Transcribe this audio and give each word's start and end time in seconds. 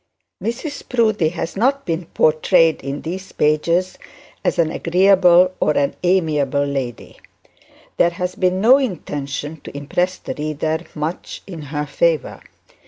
Mrs 0.43 0.89
Proudie 0.89 1.29
has 1.29 1.55
not 1.55 1.85
been 1.85 2.07
portrayed 2.07 2.81
in 2.81 3.01
these 3.03 3.31
pages 3.31 3.99
as 4.43 4.57
an 4.57 4.71
agreeable 4.71 5.51
or 5.59 5.91
amiable 6.03 6.65
lady. 6.65 7.17
There 7.97 8.09
has 8.09 8.33
been 8.33 8.59
no 8.59 8.79
intention 8.79 9.61
to 9.63 9.77
impress 9.77 10.17
the 10.17 10.33
reader 10.33 10.79
much 10.95 11.43
in 11.45 11.61
her 11.69 11.85
favour. 11.85 12.41